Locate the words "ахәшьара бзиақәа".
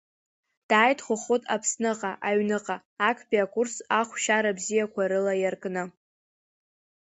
3.99-5.03